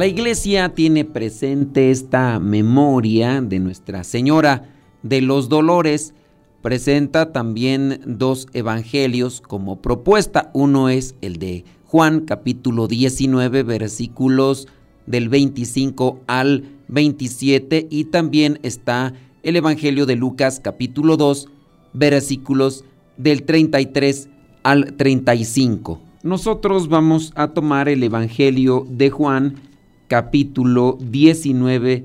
La 0.00 0.06
iglesia 0.06 0.70
tiene 0.70 1.04
presente 1.04 1.90
esta 1.90 2.40
memoria 2.40 3.42
de 3.42 3.58
Nuestra 3.58 4.02
Señora 4.02 4.72
de 5.02 5.20
los 5.20 5.50
Dolores. 5.50 6.14
Presenta 6.62 7.32
también 7.32 8.00
dos 8.06 8.46
evangelios 8.54 9.42
como 9.42 9.82
propuesta. 9.82 10.50
Uno 10.54 10.88
es 10.88 11.16
el 11.20 11.36
de 11.36 11.66
Juan 11.84 12.20
capítulo 12.20 12.88
19 12.88 13.62
versículos 13.62 14.68
del 15.04 15.28
25 15.28 16.20
al 16.26 16.64
27 16.88 17.86
y 17.90 18.04
también 18.04 18.58
está 18.62 19.12
el 19.42 19.56
evangelio 19.56 20.06
de 20.06 20.16
Lucas 20.16 20.60
capítulo 20.64 21.18
2 21.18 21.48
versículos 21.92 22.86
del 23.18 23.42
33 23.42 24.30
al 24.62 24.94
35. 24.94 26.00
Nosotros 26.22 26.88
vamos 26.88 27.32
a 27.34 27.48
tomar 27.48 27.90
el 27.90 28.02
evangelio 28.02 28.86
de 28.88 29.10
Juan 29.10 29.69
capítulo 30.10 30.98
19, 31.00 32.04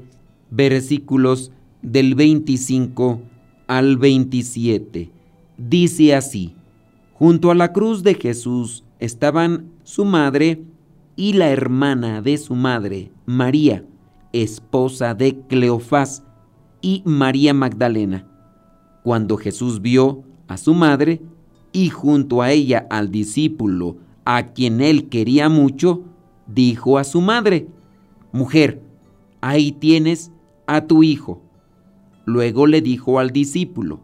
versículos 0.52 1.52
del 1.82 2.13
25 2.13 3.20
al 3.66 3.98
27. 3.98 5.10
Dice 5.57 6.13
así, 6.13 6.54
junto 7.16 7.49
a 7.49 7.55
la 7.55 7.74
cruz 7.74 8.04
de 8.04 8.13
Jesús 8.13 8.84
estaban 8.99 9.71
su 9.84 10.05
madre 10.05 10.62
y 11.16 11.34
la 11.34 11.49
hermana 11.49 12.21
de 12.21 12.38
su 12.38 12.54
madre, 12.54 13.12
María, 13.26 13.84
esposa 14.34 15.16
de 15.16 15.40
Cleofás, 15.48 16.24
y 16.84 17.01
María 17.05 17.55
Magdalena. 17.55 18.27
Cuando 19.01 19.35
Jesús 19.35 19.82
vio 19.82 20.22
a 20.48 20.57
su 20.57 20.76
madre 20.76 21.24
y 21.72 21.90
junto 21.90 22.44
a 22.44 22.51
ella 22.51 22.85
al 22.91 23.10
discípulo 23.10 23.98
a 24.26 24.54
quien 24.54 24.79
él 24.82 25.10
quería 25.10 25.49
mucho, 25.49 26.04
dijo 26.46 26.99
a 26.99 27.04
su 27.04 27.20
madre, 27.20 27.68
Mujer, 28.36 28.82
ahí 29.40 29.72
tienes 29.72 30.30
a 30.68 30.82
tu 30.88 31.04
hijo. 31.04 31.41
Luego 32.26 32.68
le 32.68 32.82
dijo 32.82 33.18
al 33.20 33.32
discípulo, 33.32 34.02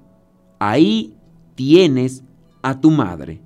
ahí 0.58 1.18
tienes 1.56 2.24
a 2.62 2.80
tu 2.80 2.92
madre. 2.92 3.42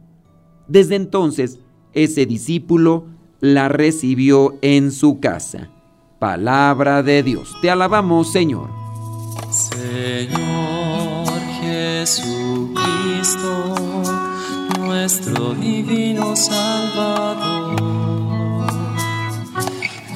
Desde 0.68 0.94
entonces, 0.96 1.58
ese 1.94 2.28
discípulo 2.28 3.08
la 3.40 3.68
recibió 3.68 4.60
en 4.62 4.92
su 4.92 5.20
casa. 5.20 5.72
Palabra 6.20 7.02
de 7.02 7.24
Dios. 7.24 7.56
Te 7.64 7.72
alabamos, 7.72 8.32
Señor. 8.32 8.70
Señor 9.50 11.26
Jesucristo, 11.62 12.76
nuestro 14.78 15.56
divino 15.56 16.36
Salvador 16.36 18.15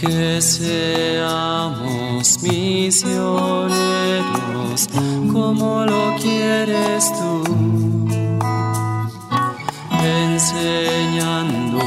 Que 0.00 0.40
seamos 0.42 1.86
misioneros 2.42 3.76
como 5.32 5.84
lo 5.86 6.14
quieres 6.20 7.10
tú, 7.12 7.44
enseñando 10.04 11.80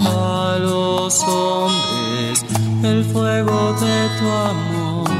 a 0.00 0.58
los 0.60 1.22
hombres 1.22 2.44
el 2.82 3.04
fuego 3.04 3.74
de 3.74 4.08
tu 4.18 4.28
amor. 4.28 5.10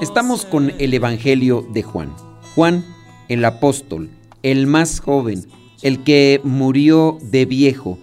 Estamos 0.00 0.44
con 0.44 0.72
el 0.78 0.94
Evangelio 0.94 1.66
de 1.72 1.82
Juan. 1.82 2.14
Juan, 2.54 2.84
el 3.28 3.44
apóstol, 3.44 4.08
el 4.42 4.68
más 4.68 5.00
joven, 5.00 5.48
el 5.82 6.04
que 6.04 6.40
murió 6.44 7.18
de 7.22 7.44
viejo, 7.44 7.98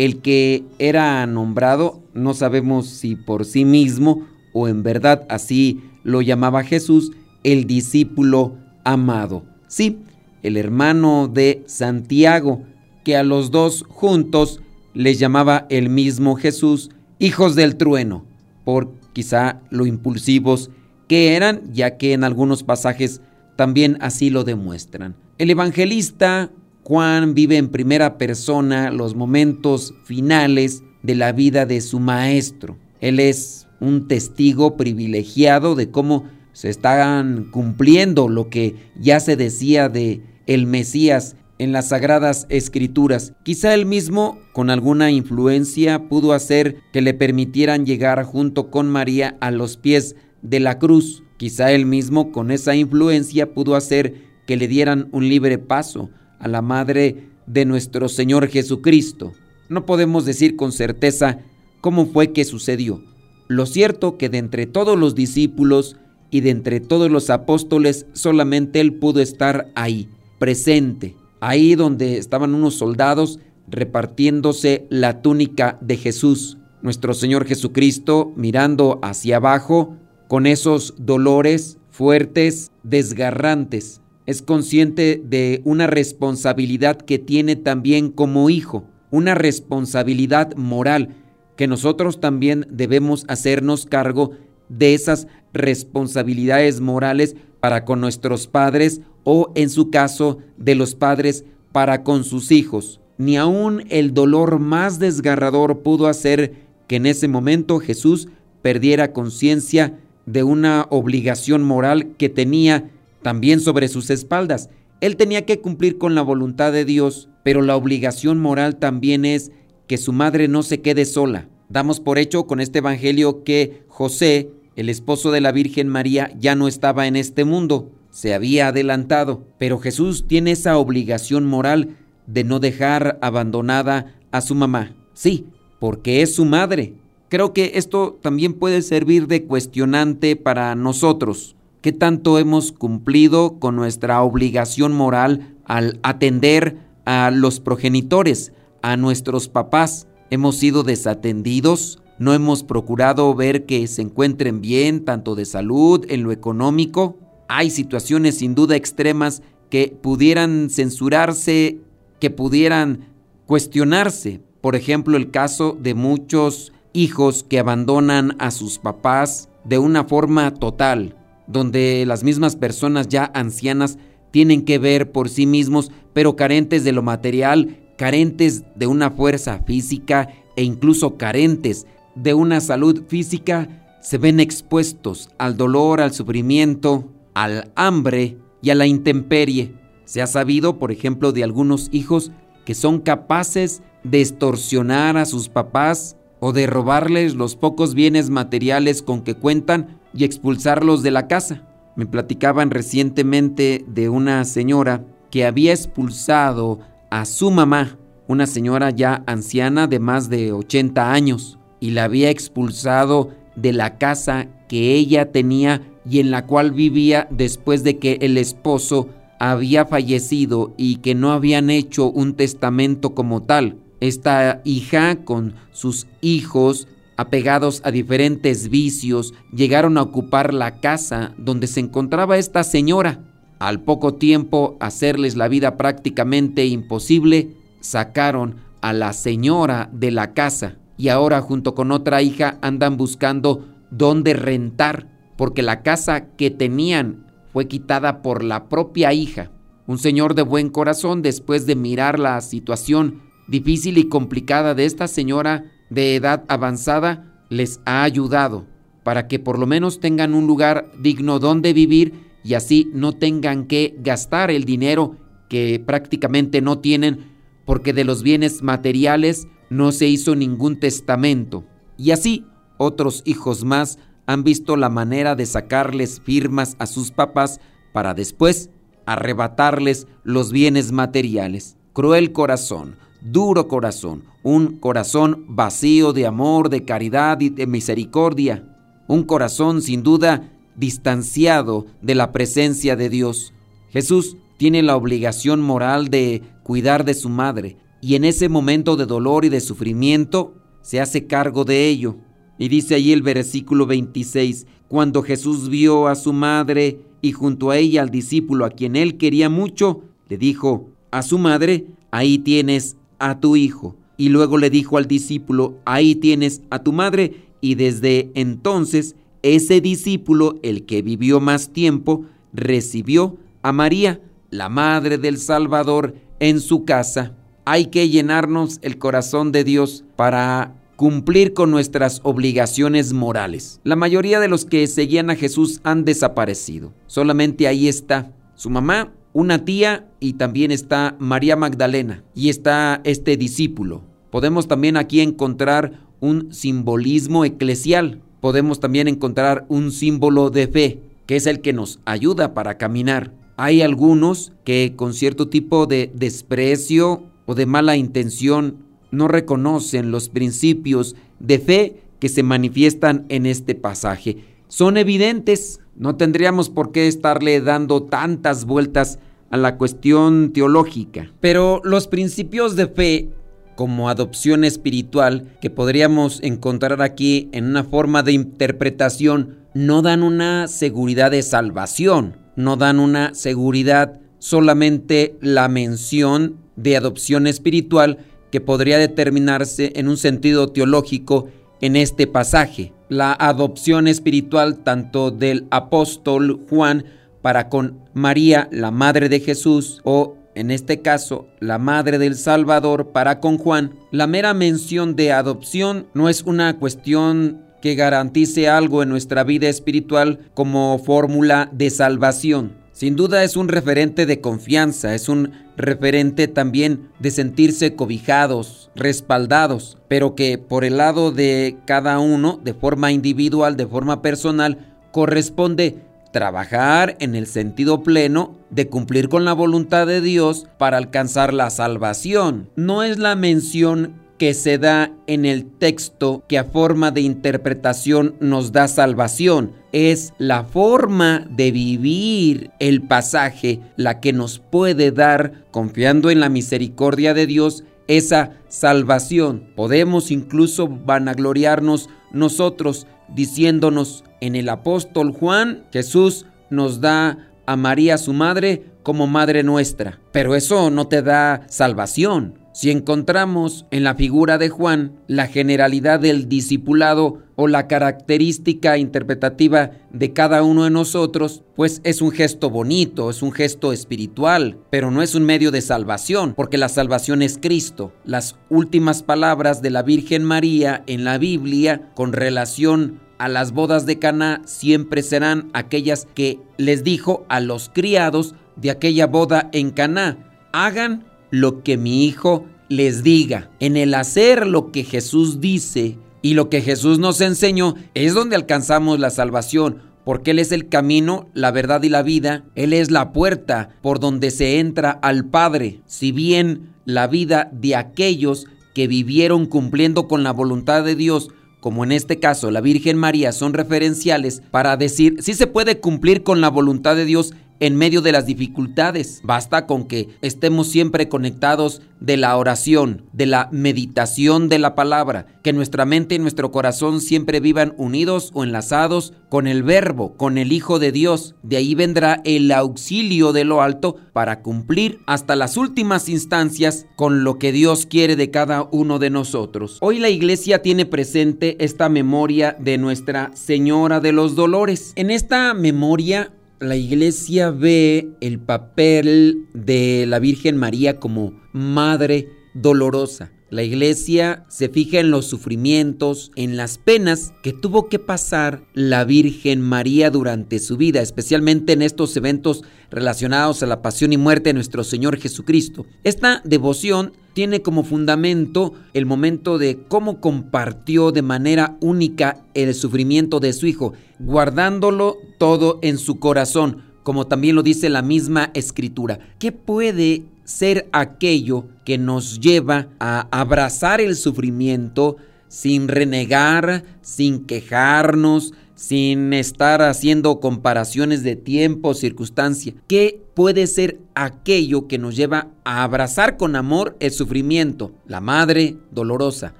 el 0.00 0.22
que 0.22 0.64
era 0.78 1.26
nombrado, 1.26 2.00
no 2.14 2.32
sabemos 2.32 2.86
si 2.86 3.16
por 3.16 3.44
sí 3.44 3.66
mismo 3.66 4.26
o 4.54 4.66
en 4.66 4.82
verdad 4.82 5.26
así 5.28 5.82
lo 6.04 6.22
llamaba 6.22 6.64
Jesús, 6.64 7.12
el 7.44 7.66
discípulo 7.66 8.56
amado. 8.82 9.44
Sí, 9.68 9.98
el 10.42 10.56
hermano 10.56 11.28
de 11.28 11.64
Santiago, 11.66 12.62
que 13.04 13.14
a 13.14 13.22
los 13.22 13.50
dos 13.50 13.84
juntos 13.90 14.62
les 14.94 15.18
llamaba 15.18 15.66
el 15.68 15.90
mismo 15.90 16.34
Jesús, 16.36 16.88
hijos 17.18 17.54
del 17.54 17.76
trueno, 17.76 18.24
por 18.64 18.94
quizá 19.12 19.60
lo 19.68 19.84
impulsivos 19.84 20.70
que 21.08 21.36
eran, 21.36 21.60
ya 21.74 21.98
que 21.98 22.14
en 22.14 22.24
algunos 22.24 22.62
pasajes 22.62 23.20
también 23.54 23.98
así 24.00 24.30
lo 24.30 24.44
demuestran. 24.44 25.14
El 25.36 25.50
evangelista 25.50 26.50
Juan 26.82 27.34
vive 27.34 27.56
en 27.56 27.68
primera 27.68 28.18
persona 28.18 28.90
los 28.90 29.14
momentos 29.14 29.94
finales 30.04 30.82
de 31.02 31.14
la 31.14 31.32
vida 31.32 31.66
de 31.66 31.80
su 31.80 32.00
maestro. 32.00 32.76
Él 33.00 33.20
es 33.20 33.66
un 33.80 34.08
testigo 34.08 34.76
privilegiado 34.76 35.74
de 35.74 35.90
cómo 35.90 36.24
se 36.52 36.68
están 36.68 37.50
cumpliendo 37.50 38.28
lo 38.28 38.48
que 38.48 38.74
ya 38.98 39.20
se 39.20 39.36
decía 39.36 39.88
de 39.88 40.22
el 40.46 40.66
Mesías 40.66 41.36
en 41.58 41.72
las 41.72 41.88
sagradas 41.88 42.46
escrituras. 42.48 43.34
Quizá 43.42 43.74
él 43.74 43.86
mismo, 43.86 44.38
con 44.52 44.70
alguna 44.70 45.10
influencia, 45.10 46.08
pudo 46.08 46.32
hacer 46.32 46.76
que 46.92 47.02
le 47.02 47.14
permitieran 47.14 47.84
llegar 47.84 48.22
junto 48.24 48.70
con 48.70 48.88
María 48.88 49.36
a 49.40 49.50
los 49.50 49.76
pies 49.76 50.16
de 50.42 50.60
la 50.60 50.78
cruz. 50.78 51.22
Quizá 51.36 51.72
él 51.72 51.86
mismo, 51.86 52.32
con 52.32 52.50
esa 52.50 52.74
influencia, 52.74 53.52
pudo 53.52 53.74
hacer 53.76 54.14
que 54.46 54.56
le 54.56 54.68
dieran 54.68 55.08
un 55.12 55.28
libre 55.28 55.58
paso 55.58 56.10
a 56.40 56.48
la 56.48 56.62
madre 56.62 57.28
de 57.46 57.64
nuestro 57.64 58.08
Señor 58.08 58.48
Jesucristo. 58.48 59.32
No 59.68 59.86
podemos 59.86 60.24
decir 60.24 60.56
con 60.56 60.72
certeza 60.72 61.38
cómo 61.80 62.06
fue 62.06 62.32
que 62.32 62.44
sucedió. 62.44 63.02
Lo 63.48 63.66
cierto 63.66 64.16
que 64.16 64.28
de 64.28 64.38
entre 64.38 64.66
todos 64.66 64.98
los 64.98 65.14
discípulos 65.14 65.96
y 66.30 66.40
de 66.40 66.50
entre 66.50 66.80
todos 66.80 67.10
los 67.10 67.30
apóstoles 67.30 68.06
solamente 68.12 68.80
él 68.80 68.94
pudo 68.94 69.20
estar 69.20 69.70
ahí, 69.74 70.08
presente, 70.38 71.16
ahí 71.40 71.74
donde 71.74 72.18
estaban 72.18 72.54
unos 72.54 72.74
soldados 72.74 73.40
repartiéndose 73.68 74.86
la 74.90 75.22
túnica 75.22 75.78
de 75.80 75.96
Jesús. 75.96 76.58
Nuestro 76.82 77.14
Señor 77.14 77.46
Jesucristo 77.46 78.32
mirando 78.36 78.98
hacia 79.02 79.36
abajo 79.36 79.96
con 80.28 80.46
esos 80.46 80.94
dolores 80.96 81.78
fuertes, 81.90 82.70
desgarrantes, 82.82 84.00
es 84.30 84.42
consciente 84.42 85.20
de 85.24 85.60
una 85.64 85.88
responsabilidad 85.88 86.96
que 86.98 87.18
tiene 87.18 87.56
también 87.56 88.10
como 88.12 88.48
hijo, 88.48 88.84
una 89.10 89.34
responsabilidad 89.34 90.54
moral, 90.54 91.16
que 91.56 91.66
nosotros 91.66 92.20
también 92.20 92.64
debemos 92.70 93.24
hacernos 93.26 93.86
cargo 93.86 94.30
de 94.68 94.94
esas 94.94 95.26
responsabilidades 95.52 96.80
morales 96.80 97.34
para 97.58 97.84
con 97.84 98.00
nuestros 98.00 98.46
padres 98.46 99.00
o 99.24 99.50
en 99.56 99.68
su 99.68 99.90
caso 99.90 100.38
de 100.56 100.76
los 100.76 100.94
padres 100.94 101.44
para 101.72 102.04
con 102.04 102.22
sus 102.22 102.52
hijos. 102.52 103.00
Ni 103.18 103.36
aun 103.36 103.82
el 103.90 104.14
dolor 104.14 104.60
más 104.60 105.00
desgarrador 105.00 105.80
pudo 105.82 106.06
hacer 106.06 106.54
que 106.86 106.96
en 106.96 107.06
ese 107.06 107.26
momento 107.26 107.80
Jesús 107.80 108.28
perdiera 108.62 109.12
conciencia 109.12 109.98
de 110.24 110.44
una 110.44 110.86
obligación 110.90 111.64
moral 111.64 112.14
que 112.16 112.28
tenía 112.28 112.90
también 113.22 113.60
sobre 113.60 113.88
sus 113.88 114.10
espaldas. 114.10 114.70
Él 115.00 115.16
tenía 115.16 115.46
que 115.46 115.60
cumplir 115.60 115.98
con 115.98 116.14
la 116.14 116.22
voluntad 116.22 116.72
de 116.72 116.84
Dios, 116.84 117.28
pero 117.42 117.62
la 117.62 117.76
obligación 117.76 118.38
moral 118.38 118.76
también 118.76 119.24
es 119.24 119.50
que 119.86 119.98
su 119.98 120.12
madre 120.12 120.48
no 120.48 120.62
se 120.62 120.80
quede 120.80 121.04
sola. 121.04 121.48
Damos 121.68 122.00
por 122.00 122.18
hecho 122.18 122.46
con 122.46 122.60
este 122.60 122.78
Evangelio 122.78 123.44
que 123.44 123.84
José 123.88 124.50
El 124.76 124.88
esposo 124.88 125.30
de 125.30 125.40
la 125.40 125.52
Virgen 125.52 125.88
María 125.88 126.32
ya 126.38 126.54
no 126.54 126.68
estaba 126.68 127.06
en 127.06 127.16
este 127.16 127.44
mundo, 127.44 127.90
se 128.10 128.34
había 128.34 128.68
adelantado, 128.68 129.44
pero 129.58 129.78
Jesús 129.78 130.26
tiene 130.26 130.52
esa 130.52 130.76
obligación 130.78 131.46
moral 131.46 131.96
de 132.26 132.44
no 132.44 132.58
dejar 132.60 133.18
abandonada 133.22 134.14
a 134.30 134.40
su 134.40 134.54
mamá. 134.54 134.94
Sí, 135.12 135.46
porque 135.78 136.22
es 136.22 136.34
su 136.34 136.44
madre. 136.44 136.94
Creo 137.28 137.52
que 137.52 137.72
esto 137.74 138.18
también 138.20 138.54
puede 138.54 138.82
servir 138.82 139.26
de 139.28 139.44
cuestionante 139.44 140.34
para 140.36 140.74
nosotros. 140.74 141.56
¿Qué 141.80 141.92
tanto 141.92 142.38
hemos 142.38 142.72
cumplido 142.72 143.58
con 143.58 143.74
nuestra 143.74 144.22
obligación 144.22 144.92
moral 144.92 145.56
al 145.64 145.98
atender 146.02 146.76
a 147.06 147.30
los 147.30 147.58
progenitores, 147.58 148.52
a 148.82 148.98
nuestros 148.98 149.48
papás? 149.48 150.06
¿Hemos 150.28 150.56
sido 150.56 150.82
desatendidos? 150.82 152.02
¿No 152.18 152.34
hemos 152.34 152.64
procurado 152.64 153.34
ver 153.34 153.64
que 153.64 153.86
se 153.86 154.02
encuentren 154.02 154.60
bien, 154.60 155.06
tanto 155.06 155.34
de 155.34 155.46
salud, 155.46 156.04
en 156.10 156.22
lo 156.22 156.32
económico? 156.32 157.16
Hay 157.48 157.70
situaciones 157.70 158.36
sin 158.36 158.54
duda 158.54 158.76
extremas 158.76 159.42
que 159.70 159.96
pudieran 160.02 160.68
censurarse, 160.68 161.78
que 162.18 162.28
pudieran 162.28 163.08
cuestionarse. 163.46 164.42
Por 164.60 164.76
ejemplo, 164.76 165.16
el 165.16 165.30
caso 165.30 165.78
de 165.80 165.94
muchos 165.94 166.74
hijos 166.92 167.42
que 167.42 167.58
abandonan 167.58 168.36
a 168.38 168.50
sus 168.50 168.78
papás 168.78 169.48
de 169.64 169.78
una 169.78 170.04
forma 170.04 170.52
total, 170.52 171.16
donde 171.50 172.04
las 172.06 172.22
mismas 172.22 172.56
personas 172.56 173.08
ya 173.08 173.30
ancianas 173.34 173.98
tienen 174.30 174.64
que 174.64 174.78
ver 174.78 175.10
por 175.10 175.28
sí 175.28 175.46
mismos, 175.46 175.90
pero 176.12 176.36
carentes 176.36 176.84
de 176.84 176.92
lo 176.92 177.02
material, 177.02 177.76
carentes 177.96 178.62
de 178.76 178.86
una 178.86 179.10
fuerza 179.10 179.62
física 179.66 180.28
e 180.56 180.62
incluso 180.62 181.16
carentes 181.16 181.86
de 182.14 182.34
una 182.34 182.60
salud 182.60 183.02
física, 183.08 183.68
se 184.00 184.18
ven 184.18 184.40
expuestos 184.40 185.28
al 185.38 185.56
dolor, 185.56 186.00
al 186.00 186.12
sufrimiento, 186.12 187.12
al 187.34 187.70
hambre 187.74 188.38
y 188.62 188.70
a 188.70 188.74
la 188.74 188.86
intemperie. 188.86 189.74
Se 190.04 190.22
ha 190.22 190.26
sabido, 190.26 190.78
por 190.78 190.92
ejemplo, 190.92 191.32
de 191.32 191.44
algunos 191.44 191.88
hijos 191.92 192.32
que 192.64 192.74
son 192.74 193.00
capaces 193.00 193.82
de 194.04 194.20
extorsionar 194.20 195.16
a 195.16 195.26
sus 195.26 195.48
papás 195.48 196.16
o 196.40 196.52
de 196.52 196.66
robarles 196.66 197.34
los 197.34 197.56
pocos 197.56 197.94
bienes 197.94 198.30
materiales 198.30 199.02
con 199.02 199.22
que 199.22 199.34
cuentan 199.34 199.99
y 200.14 200.24
expulsarlos 200.24 201.02
de 201.02 201.10
la 201.10 201.26
casa. 201.26 201.62
Me 201.96 202.06
platicaban 202.06 202.70
recientemente 202.70 203.84
de 203.86 204.08
una 204.08 204.44
señora 204.44 205.04
que 205.30 205.44
había 205.44 205.72
expulsado 205.72 206.80
a 207.10 207.24
su 207.24 207.50
mamá, 207.50 207.98
una 208.28 208.46
señora 208.46 208.90
ya 208.90 209.22
anciana 209.26 209.86
de 209.86 209.98
más 209.98 210.28
de 210.28 210.52
80 210.52 211.12
años, 211.12 211.58
y 211.80 211.90
la 211.90 212.04
había 212.04 212.30
expulsado 212.30 213.30
de 213.56 213.72
la 213.72 213.98
casa 213.98 214.48
que 214.68 214.94
ella 214.94 215.32
tenía 215.32 215.82
y 216.08 216.20
en 216.20 216.30
la 216.30 216.46
cual 216.46 216.72
vivía 216.72 217.26
después 217.30 217.82
de 217.82 217.98
que 217.98 218.18
el 218.20 218.38
esposo 218.38 219.08
había 219.38 219.86
fallecido 219.86 220.74
y 220.76 220.96
que 220.96 221.14
no 221.14 221.32
habían 221.32 221.70
hecho 221.70 222.10
un 222.10 222.34
testamento 222.34 223.14
como 223.14 223.42
tal. 223.42 223.78
Esta 224.00 224.60
hija 224.64 225.24
con 225.24 225.54
sus 225.72 226.06
hijos 226.20 226.88
apegados 227.20 227.82
a 227.84 227.90
diferentes 227.90 228.70
vicios 228.70 229.34
llegaron 229.52 229.98
a 229.98 230.02
ocupar 230.02 230.54
la 230.54 230.80
casa 230.80 231.34
donde 231.36 231.66
se 231.66 231.80
encontraba 231.80 232.38
esta 232.38 232.64
señora. 232.64 233.20
Al 233.58 233.82
poco 233.82 234.14
tiempo 234.14 234.78
hacerles 234.80 235.36
la 235.36 235.48
vida 235.48 235.76
prácticamente 235.76 236.64
imposible, 236.64 237.56
sacaron 237.80 238.56
a 238.80 238.94
la 238.94 239.12
señora 239.12 239.90
de 239.92 240.10
la 240.10 240.32
casa 240.32 240.76
y 240.96 241.08
ahora 241.08 241.42
junto 241.42 241.74
con 241.74 241.92
otra 241.92 242.22
hija 242.22 242.56
andan 242.62 242.96
buscando 242.96 243.68
dónde 243.90 244.32
rentar 244.32 245.06
porque 245.36 245.62
la 245.62 245.82
casa 245.82 246.30
que 246.36 246.50
tenían 246.50 247.26
fue 247.52 247.68
quitada 247.68 248.22
por 248.22 248.42
la 248.42 248.70
propia 248.70 249.12
hija. 249.12 249.50
Un 249.86 249.98
señor 249.98 250.34
de 250.34 250.42
buen 250.42 250.70
corazón, 250.70 251.20
después 251.20 251.66
de 251.66 251.76
mirar 251.76 252.18
la 252.18 252.40
situación 252.40 253.20
difícil 253.46 253.98
y 253.98 254.08
complicada 254.08 254.74
de 254.74 254.86
esta 254.86 255.06
señora 255.06 255.64
de 255.90 256.16
edad 256.16 256.44
avanzada, 256.48 257.44
les 257.48 257.80
ha 257.84 258.02
ayudado 258.02 258.66
para 259.02 259.28
que 259.28 259.38
por 259.38 259.58
lo 259.58 259.66
menos 259.66 260.00
tengan 260.00 260.34
un 260.34 260.46
lugar 260.46 260.90
digno 260.98 261.38
donde 261.38 261.72
vivir 261.72 262.30
y 262.42 262.54
así 262.54 262.90
no 262.94 263.12
tengan 263.12 263.66
que 263.66 263.96
gastar 263.98 264.50
el 264.50 264.64
dinero 264.64 265.16
que 265.48 265.82
prácticamente 265.84 266.60
no 266.60 266.78
tienen 266.78 267.32
porque 267.66 267.92
de 267.92 268.04
los 268.04 268.22
bienes 268.22 268.62
materiales 268.62 269.46
no 269.68 269.92
se 269.92 270.06
hizo 270.06 270.34
ningún 270.34 270.78
testamento. 270.80 271.64
Y 271.96 272.12
así 272.12 272.46
otros 272.78 273.22
hijos 273.24 273.64
más 273.64 273.98
han 274.26 274.44
visto 274.44 274.76
la 274.76 274.88
manera 274.88 275.34
de 275.34 275.44
sacarles 275.44 276.20
firmas 276.20 276.76
a 276.78 276.86
sus 276.86 277.10
papás 277.10 277.60
para 277.92 278.14
después 278.14 278.70
arrebatarles 279.06 280.06
los 280.22 280.52
bienes 280.52 280.92
materiales. 280.92 281.76
Cruel 281.92 282.32
corazón, 282.32 282.96
duro 283.20 283.68
corazón, 283.68 284.24
un 284.42 284.78
corazón 284.78 285.44
vacío 285.48 286.12
de 286.12 286.26
amor, 286.26 286.70
de 286.70 286.84
caridad 286.84 287.40
y 287.40 287.50
de 287.50 287.66
misericordia, 287.66 288.66
un 289.08 289.24
corazón 289.24 289.82
sin 289.82 290.02
duda 290.02 290.52
distanciado 290.76 291.86
de 292.00 292.14
la 292.14 292.32
presencia 292.32 292.96
de 292.96 293.08
Dios. 293.08 293.52
Jesús 293.90 294.36
tiene 294.56 294.82
la 294.82 294.96
obligación 294.96 295.60
moral 295.60 296.08
de 296.08 296.42
cuidar 296.62 297.04
de 297.04 297.14
su 297.14 297.28
madre 297.28 297.76
y 298.00 298.14
en 298.14 298.24
ese 298.24 298.48
momento 298.48 298.96
de 298.96 299.06
dolor 299.06 299.44
y 299.44 299.48
de 299.48 299.60
sufrimiento 299.60 300.54
se 300.82 301.00
hace 301.00 301.26
cargo 301.26 301.64
de 301.64 301.88
ello. 301.88 302.16
Y 302.58 302.68
dice 302.68 302.94
ahí 302.94 303.12
el 303.12 303.22
versículo 303.22 303.86
26, 303.86 304.66
cuando 304.88 305.22
Jesús 305.22 305.68
vio 305.68 306.08
a 306.08 306.14
su 306.14 306.32
madre 306.32 307.00
y 307.22 307.32
junto 307.32 307.70
a 307.70 307.78
ella 307.78 308.02
al 308.02 308.10
discípulo 308.10 308.64
a 308.64 308.70
quien 308.70 308.96
él 308.96 309.16
quería 309.16 309.48
mucho, 309.48 310.02
le 310.28 310.36
dijo 310.36 310.88
a 311.10 311.22
su 311.22 311.38
madre, 311.38 311.86
ahí 312.10 312.38
tienes 312.38 312.96
a 313.20 313.38
tu 313.40 313.56
hijo. 313.56 313.96
Y 314.16 314.28
luego 314.28 314.58
le 314.58 314.68
dijo 314.68 314.98
al 314.98 315.06
discípulo, 315.06 315.78
ahí 315.84 316.14
tienes 316.14 316.62
a 316.70 316.82
tu 316.82 316.92
madre. 316.92 317.48
Y 317.60 317.76
desde 317.76 318.30
entonces 318.34 319.14
ese 319.42 319.80
discípulo, 319.80 320.58
el 320.62 320.84
que 320.84 321.02
vivió 321.02 321.40
más 321.40 321.70
tiempo, 321.72 322.26
recibió 322.52 323.38
a 323.62 323.72
María, 323.72 324.20
la 324.50 324.68
madre 324.68 325.18
del 325.18 325.38
Salvador, 325.38 326.14
en 326.40 326.60
su 326.60 326.84
casa. 326.84 327.36
Hay 327.64 327.86
que 327.86 328.08
llenarnos 328.08 328.78
el 328.82 328.98
corazón 328.98 329.52
de 329.52 329.64
Dios 329.64 330.04
para 330.16 330.74
cumplir 330.96 331.54
con 331.54 331.70
nuestras 331.70 332.20
obligaciones 332.24 333.12
morales. 333.12 333.80
La 333.84 333.96
mayoría 333.96 334.40
de 334.40 334.48
los 334.48 334.66
que 334.66 334.86
seguían 334.86 335.30
a 335.30 335.36
Jesús 335.36 335.80
han 335.82 336.04
desaparecido. 336.04 336.92
Solamente 337.06 337.66
ahí 337.66 337.88
está 337.88 338.32
su 338.54 338.68
mamá, 338.68 339.12
una 339.32 339.64
tía 339.64 340.08
y 340.18 340.34
también 340.34 340.70
está 340.70 341.16
María 341.18 341.56
Magdalena 341.56 342.24
y 342.34 342.48
está 342.48 343.00
este 343.04 343.36
discípulo. 343.36 344.02
Podemos 344.30 344.68
también 344.68 344.96
aquí 344.96 345.20
encontrar 345.20 346.00
un 346.20 346.52
simbolismo 346.52 347.44
eclesial. 347.44 348.20
Podemos 348.40 348.80
también 348.80 349.08
encontrar 349.08 349.66
un 349.68 349.92
símbolo 349.92 350.50
de 350.50 350.68
fe, 350.68 351.00
que 351.26 351.36
es 351.36 351.46
el 351.46 351.60
que 351.60 351.72
nos 351.72 352.00
ayuda 352.04 352.54
para 352.54 352.78
caminar. 352.78 353.32
Hay 353.56 353.82
algunos 353.82 354.52
que 354.64 354.94
con 354.96 355.14
cierto 355.14 355.48
tipo 355.48 355.86
de 355.86 356.10
desprecio 356.14 357.24
o 357.46 357.54
de 357.54 357.66
mala 357.66 357.96
intención 357.96 358.78
no 359.10 359.28
reconocen 359.28 360.10
los 360.10 360.28
principios 360.28 361.16
de 361.40 361.58
fe 361.58 362.02
que 362.20 362.28
se 362.28 362.42
manifiestan 362.42 363.26
en 363.28 363.46
este 363.46 363.74
pasaje. 363.74 364.38
Son 364.68 364.96
evidentes, 364.96 365.80
no 365.96 366.16
tendríamos 366.16 366.70
por 366.70 366.92
qué 366.92 367.08
estarle 367.08 367.60
dando 367.60 368.02
tantas 368.02 368.64
vueltas 368.64 369.18
a 369.50 369.56
la 369.56 369.76
cuestión 369.76 370.52
teológica. 370.52 371.30
Pero 371.40 371.80
los 371.84 372.06
principios 372.06 372.76
de 372.76 372.86
fe 372.86 373.28
como 373.76 374.08
adopción 374.08 374.64
espiritual 374.64 375.56
que 375.60 375.70
podríamos 375.70 376.40
encontrar 376.42 377.00
aquí 377.02 377.48
en 377.52 377.64
una 377.64 377.84
forma 377.84 378.22
de 378.22 378.32
interpretación 378.32 379.56
no 379.74 380.02
dan 380.02 380.22
una 380.22 380.68
seguridad 380.68 381.30
de 381.30 381.42
salvación, 381.42 382.36
no 382.56 382.76
dan 382.76 383.00
una 383.00 383.34
seguridad 383.34 384.20
solamente 384.38 385.36
la 385.40 385.68
mención 385.68 386.56
de 386.76 386.96
adopción 386.96 387.46
espiritual 387.46 388.18
que 388.50 388.60
podría 388.60 388.98
determinarse 388.98 389.92
en 389.94 390.08
un 390.08 390.16
sentido 390.16 390.68
teológico 390.68 391.48
en 391.80 391.96
este 391.96 392.26
pasaje. 392.26 392.92
La 393.10 393.32
adopción 393.32 394.06
espiritual 394.06 394.78
tanto 394.78 395.32
del 395.32 395.66
apóstol 395.70 396.64
Juan 396.70 397.04
para 397.42 397.68
con 397.68 397.98
María, 398.14 398.68
la 398.70 398.92
madre 398.92 399.28
de 399.28 399.40
Jesús, 399.40 400.00
o 400.04 400.36
en 400.54 400.70
este 400.70 401.02
caso 401.02 401.48
la 401.58 401.78
madre 401.78 402.18
del 402.18 402.36
Salvador 402.36 403.08
para 403.12 403.40
con 403.40 403.58
Juan, 403.58 403.96
la 404.12 404.28
mera 404.28 404.54
mención 404.54 405.16
de 405.16 405.32
adopción 405.32 406.06
no 406.14 406.28
es 406.28 406.42
una 406.42 406.78
cuestión 406.78 407.64
que 407.82 407.96
garantice 407.96 408.68
algo 408.68 409.02
en 409.02 409.08
nuestra 409.08 409.42
vida 409.42 409.68
espiritual 409.68 410.48
como 410.54 410.98
fórmula 411.04 411.68
de 411.72 411.90
salvación 411.90 412.79
Sin 413.00 413.16
duda 413.16 413.44
es 413.44 413.56
un 413.56 413.68
referente 413.68 414.26
de 414.26 414.42
confianza, 414.42 415.14
es 415.14 415.30
un 415.30 415.52
referente 415.78 416.48
también 416.48 417.08
de 417.18 417.30
sentirse 417.30 417.96
cobijados, 417.96 418.90
respaldados, 418.94 419.96
pero 420.06 420.34
que 420.34 420.58
por 420.58 420.84
el 420.84 420.98
lado 420.98 421.32
de 421.32 421.78
cada 421.86 422.18
uno, 422.18 422.60
de 422.62 422.74
forma 422.74 423.10
individual, 423.10 423.78
de 423.78 423.86
forma 423.86 424.20
personal, 424.20 424.98
corresponde 425.12 425.96
trabajar 426.30 427.16
en 427.20 427.34
el 427.36 427.46
sentido 427.46 428.02
pleno 428.02 428.54
de 428.68 428.88
cumplir 428.88 429.30
con 429.30 429.46
la 429.46 429.54
voluntad 429.54 430.06
de 430.06 430.20
Dios 430.20 430.66
para 430.76 430.98
alcanzar 430.98 431.54
la 431.54 431.70
salvación. 431.70 432.68
No 432.76 433.02
es 433.02 433.18
la 433.18 433.34
mención 433.34 434.20
que 434.40 434.54
se 434.54 434.78
da 434.78 435.12
en 435.26 435.44
el 435.44 435.66
texto 435.66 436.44
que 436.48 436.56
a 436.56 436.64
forma 436.64 437.10
de 437.10 437.20
interpretación 437.20 438.36
nos 438.40 438.72
da 438.72 438.88
salvación. 438.88 439.72
Es 439.92 440.32
la 440.38 440.64
forma 440.64 441.46
de 441.50 441.70
vivir 441.70 442.70
el 442.80 443.02
pasaje 443.02 443.80
la 443.96 444.18
que 444.20 444.32
nos 444.32 444.58
puede 444.58 445.12
dar, 445.12 445.66
confiando 445.70 446.30
en 446.30 446.40
la 446.40 446.48
misericordia 446.48 447.34
de 447.34 447.46
Dios, 447.46 447.84
esa 448.08 448.52
salvación. 448.68 449.74
Podemos 449.76 450.30
incluso 450.30 450.88
vanagloriarnos 450.88 452.08
nosotros 452.32 453.06
diciéndonos 453.28 454.24
en 454.40 454.56
el 454.56 454.70
apóstol 454.70 455.32
Juan, 455.32 455.84
Jesús 455.92 456.46
nos 456.70 457.02
da 457.02 457.50
a 457.66 457.76
María 457.76 458.16
su 458.16 458.32
madre 458.32 458.86
como 459.02 459.26
madre 459.26 459.62
nuestra, 459.64 460.18
pero 460.32 460.54
eso 460.54 460.88
no 460.88 461.08
te 461.08 461.20
da 461.20 461.66
salvación. 461.68 462.59
Si 462.80 462.90
encontramos 462.90 463.84
en 463.90 464.04
la 464.04 464.14
figura 464.14 464.56
de 464.56 464.70
Juan 464.70 465.12
la 465.26 465.48
generalidad 465.48 466.18
del 466.18 466.48
discipulado 466.48 467.42
o 467.54 467.68
la 467.68 467.86
característica 467.86 468.96
interpretativa 468.96 469.90
de 470.14 470.32
cada 470.32 470.62
uno 470.62 470.84
de 470.84 470.90
nosotros, 470.90 471.62
pues 471.76 472.00
es 472.04 472.22
un 472.22 472.30
gesto 472.30 472.70
bonito, 472.70 473.28
es 473.28 473.42
un 473.42 473.52
gesto 473.52 473.92
espiritual, 473.92 474.78
pero 474.88 475.10
no 475.10 475.20
es 475.20 475.34
un 475.34 475.44
medio 475.44 475.70
de 475.70 475.82
salvación, 475.82 476.54
porque 476.56 476.78
la 476.78 476.88
salvación 476.88 477.42
es 477.42 477.58
Cristo. 477.60 478.14
Las 478.24 478.56
últimas 478.70 479.22
palabras 479.22 479.82
de 479.82 479.90
la 479.90 480.02
Virgen 480.02 480.42
María 480.42 481.04
en 481.06 481.24
la 481.24 481.36
Biblia 481.36 482.08
con 482.14 482.32
relación 482.32 483.20
a 483.36 483.48
las 483.48 483.72
bodas 483.72 484.06
de 484.06 484.18
Caná 484.18 484.62
siempre 484.64 485.22
serán 485.22 485.68
aquellas 485.74 486.26
que 486.32 486.58
les 486.78 487.04
dijo 487.04 487.44
a 487.50 487.60
los 487.60 487.90
criados 487.90 488.54
de 488.76 488.90
aquella 488.90 489.26
boda 489.26 489.68
en 489.74 489.90
Caná, 489.90 490.38
hagan 490.72 491.29
lo 491.50 491.82
que 491.82 491.96
mi 491.96 492.24
hijo 492.24 492.64
les 492.88 493.22
diga. 493.22 493.70
En 493.80 493.96
el 493.96 494.14
hacer 494.14 494.66
lo 494.66 494.90
que 494.92 495.04
Jesús 495.04 495.60
dice 495.60 496.18
y 496.42 496.54
lo 496.54 496.68
que 496.68 496.80
Jesús 496.80 497.18
nos 497.18 497.40
enseñó 497.40 497.94
es 498.14 498.34
donde 498.34 498.56
alcanzamos 498.56 499.20
la 499.20 499.30
salvación, 499.30 500.02
porque 500.24 500.50
Él 500.52 500.58
es 500.58 500.72
el 500.72 500.88
camino, 500.88 501.48
la 501.54 501.70
verdad 501.70 502.02
y 502.02 502.08
la 502.08 502.22
vida. 502.22 502.64
Él 502.74 502.92
es 502.92 503.10
la 503.10 503.32
puerta 503.32 503.90
por 504.02 504.20
donde 504.20 504.50
se 504.50 504.78
entra 504.78 505.10
al 505.10 505.44
Padre. 505.44 506.00
Si 506.06 506.32
bien 506.32 506.94
la 507.04 507.26
vida 507.26 507.70
de 507.72 507.96
aquellos 507.96 508.66
que 508.94 509.06
vivieron 509.06 509.66
cumpliendo 509.66 510.28
con 510.28 510.42
la 510.42 510.52
voluntad 510.52 511.04
de 511.04 511.14
Dios 511.14 511.50
como 511.80 512.04
en 512.04 512.12
este 512.12 512.38
caso 512.38 512.70
la 512.70 512.80
Virgen 512.80 513.16
María, 513.16 513.52
son 513.52 513.72
referenciales 513.72 514.62
para 514.70 514.96
decir 514.96 515.36
si 515.42 515.54
se 515.54 515.66
puede 515.66 515.98
cumplir 515.98 516.42
con 516.42 516.60
la 516.60 516.68
voluntad 516.68 517.16
de 517.16 517.24
Dios 517.24 517.54
en 517.80 517.96
medio 517.96 518.20
de 518.20 518.32
las 518.32 518.46
dificultades. 518.46 519.40
Basta 519.42 519.86
con 519.86 520.06
que 520.06 520.28
estemos 520.42 520.88
siempre 520.88 521.28
conectados 521.28 522.02
de 522.20 522.36
la 522.36 522.56
oración, 522.56 523.24
de 523.32 523.46
la 523.46 523.68
meditación 523.72 524.68
de 524.68 524.78
la 524.78 524.94
palabra, 524.94 525.46
que 525.62 525.72
nuestra 525.72 526.04
mente 526.04 526.34
y 526.34 526.38
nuestro 526.38 526.70
corazón 526.70 527.20
siempre 527.20 527.60
vivan 527.60 527.94
unidos 527.96 528.50
o 528.54 528.62
enlazados 528.62 529.32
con 529.48 529.66
el 529.66 529.82
Verbo, 529.82 530.36
con 530.36 530.58
el 530.58 530.72
Hijo 530.72 530.98
de 530.98 531.12
Dios. 531.12 531.54
De 531.62 531.78
ahí 531.78 531.94
vendrá 531.94 532.40
el 532.44 532.70
auxilio 532.70 533.52
de 533.52 533.64
lo 533.64 533.82
alto 533.82 534.16
para 534.32 534.62
cumplir 534.62 535.20
hasta 535.26 535.56
las 535.56 535.76
últimas 535.76 536.28
instancias 536.28 537.06
con 537.16 537.42
lo 537.42 537.58
que 537.58 537.72
Dios 537.72 538.06
quiere 538.06 538.36
de 538.36 538.50
cada 538.50 538.86
uno 538.92 539.18
de 539.18 539.30
nosotros. 539.30 539.98
Hoy 540.00 540.18
la 540.18 540.28
iglesia 540.28 540.82
tiene 540.82 541.06
presente 541.06 541.82
esta 541.82 542.08
memoria 542.08 542.76
de 542.78 542.98
Nuestra 542.98 543.50
Señora 543.54 544.20
de 544.20 544.32
los 544.32 544.54
Dolores. 544.54 545.12
En 545.16 545.30
esta 545.30 545.74
memoria 545.74 546.52
la 546.80 546.96
iglesia 546.96 547.70
ve 547.70 548.30
el 548.40 548.58
papel 548.58 549.66
de 549.74 550.24
la 550.26 550.38
Virgen 550.38 550.76
María 550.78 551.20
como 551.20 551.60
madre 551.72 552.48
dolorosa. 552.74 553.52
La 553.70 553.84
iglesia 553.84 554.64
se 554.68 554.88
fija 554.88 555.20
en 555.20 555.30
los 555.30 555.46
sufrimientos, 555.46 556.50
en 556.56 556.76
las 556.76 556.98
penas 556.98 557.52
que 557.62 557.72
tuvo 557.72 558.08
que 558.08 558.18
pasar 558.18 558.82
la 558.94 559.22
Virgen 559.22 559.80
María 559.80 560.30
durante 560.30 560.80
su 560.80 560.96
vida, 560.96 561.22
especialmente 561.22 561.92
en 561.92 562.02
estos 562.02 562.36
eventos 562.36 562.82
relacionados 563.12 563.84
a 563.84 563.86
la 563.86 564.02
pasión 564.02 564.32
y 564.32 564.38
muerte 564.38 564.70
de 564.70 564.74
nuestro 564.74 565.04
Señor 565.04 565.38
Jesucristo. 565.38 566.04
Esta 566.24 566.62
devoción 566.64 567.32
tiene 567.52 567.80
como 567.80 568.02
fundamento 568.02 568.94
el 569.14 569.24
momento 569.24 569.78
de 569.78 570.00
cómo 570.08 570.40
compartió 570.40 571.30
de 571.30 571.42
manera 571.42 571.96
única 572.00 572.64
el 572.74 572.92
sufrimiento 572.92 573.60
de 573.60 573.72
su 573.72 573.86
hijo, 573.86 574.14
guardándolo 574.40 575.36
todo 575.58 576.00
en 576.02 576.18
su 576.18 576.40
corazón, 576.40 577.04
como 577.22 577.46
también 577.46 577.76
lo 577.76 577.84
dice 577.84 578.08
la 578.08 578.22
misma 578.22 578.72
escritura. 578.74 579.38
¿Qué 579.60 579.70
puede 579.70 580.42
ser 580.70 581.08
aquello 581.12 581.84
que 582.04 582.16
nos 582.16 582.60
lleva 582.60 583.08
a 583.18 583.48
abrazar 583.50 584.20
el 584.20 584.36
sufrimiento 584.36 585.36
sin 585.68 586.08
renegar, 586.08 587.04
sin 587.20 587.66
quejarnos, 587.66 588.72
sin 588.94 589.52
estar 589.52 590.02
haciendo 590.02 590.60
comparaciones 590.60 591.42
de 591.42 591.56
tiempo, 591.56 592.14
circunstancia. 592.14 592.94
¿Qué 593.08 593.42
puede 593.54 593.86
ser 593.86 594.20
aquello 594.34 595.08
que 595.08 595.18
nos 595.18 595.36
lleva 595.36 595.68
a 595.84 596.02
abrazar 596.02 596.56
con 596.56 596.76
amor 596.76 597.16
el 597.18 597.30
sufrimiento? 597.30 598.12
La 598.26 598.40
madre 598.40 598.96
dolorosa, 599.10 599.74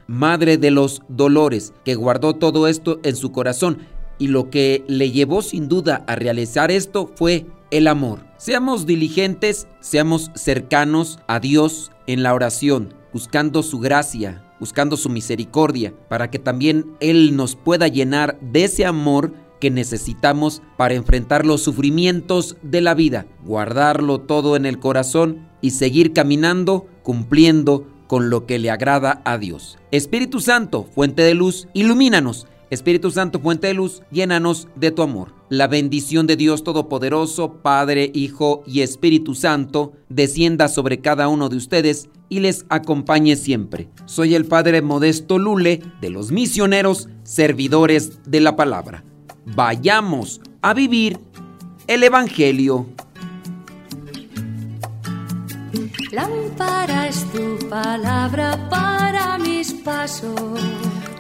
madre 0.07 0.59
de 0.59 0.71
los 0.71 1.03
dolores, 1.09 1.73
que 1.85 1.95
guardó 1.95 2.35
todo 2.35 2.67
esto 2.67 2.99
en 3.03 3.15
su 3.15 3.31
corazón. 3.31 3.79
Y 4.21 4.29
lo 4.29 4.51
que 4.51 4.85
le 4.87 5.11
llevó 5.11 5.43
sin 5.43 5.67
duda 5.67 6.05
a 6.07 6.15
realizar 6.15 6.71
esto 6.71 7.11
fue 7.17 7.47
el 7.73 7.89
amor. 7.89 8.21
Seamos 8.37 8.87
diligentes, 8.87 9.67
seamos 9.81 10.31
cercanos 10.35 11.19
a 11.27 11.41
Dios 11.41 11.91
en 12.07 12.23
la 12.23 12.35
oración, 12.35 12.95
buscando 13.13 13.63
su 13.63 13.81
gracia, 13.81 14.45
buscando 14.61 14.97
su 14.97 15.09
misericordia, 15.09 15.95
para 16.09 16.31
que 16.31 16.39
también 16.39 16.93
Él 17.01 17.35
nos 17.35 17.57
pueda 17.57 17.89
llenar 17.89 18.39
de 18.41 18.65
ese 18.65 18.85
amor 18.85 19.33
que 19.59 19.71
necesitamos 19.71 20.63
para 20.77 20.95
enfrentar 20.95 21.47
los 21.47 21.63
sufrimientos 21.63 22.57
de 22.63 22.81
la 22.81 22.95
vida, 22.95 23.27
guardarlo 23.45 24.21
todo 24.21 24.55
en 24.55 24.67
el 24.67 24.79
corazón 24.79 25.49
y 25.61 25.71
seguir 25.71 26.13
caminando 26.13 26.87
cumpliendo 27.03 27.87
con 28.07 28.29
lo 28.29 28.45
que 28.45 28.59
le 28.59 28.71
agrada 28.71 29.23
a 29.25 29.39
Dios. 29.39 29.79
Espíritu 29.93 30.41
Santo, 30.41 30.85
fuente 30.85 31.23
de 31.23 31.35
luz, 31.35 31.69
ilumínanos. 31.75 32.49
Espíritu 32.71 33.11
Santo, 33.11 33.41
fuente 33.41 33.67
de 33.67 33.75
luz, 33.75 34.03
llénanos 34.11 34.69
de 34.77 34.91
tu 34.91 35.03
amor. 35.03 35.35
La 35.49 35.67
bendición 35.67 36.27
de 36.27 36.37
Dios 36.37 36.63
Todopoderoso, 36.63 37.55
Padre, 37.63 38.11
Hijo 38.15 38.63
y 38.67 38.81
Espíritu 38.81 39.35
Santo, 39.35 39.93
descienda 40.09 40.69
sobre 40.69 41.01
cada 41.01 41.29
uno 41.29 41.49
de 41.49 41.57
ustedes 41.57 42.09
y 42.29 42.41
les 42.41 42.65
acompañe 42.69 43.37
siempre. 43.37 43.89
Soy 44.07 44.35
el 44.35 44.47
Padre 44.47 44.81
Modesto 44.83 45.39
Lule 45.39 45.83
de 46.01 46.11
los 46.11 46.31
misioneros 46.31 47.09
servidores 47.25 48.21
de 48.25 48.41
la 48.41 48.57
palabra. 48.57 49.05
Vayamos 49.45 50.41
a 50.63 50.73
vivir 50.73 51.19
el 51.89 52.05
Evangelio. 52.05 52.87
Lámpara 56.13 57.09
es 57.09 57.25
tu 57.33 57.69
palabra 57.69 58.69
para 58.69 59.39
mis 59.39 59.73
pasos, 59.73 60.61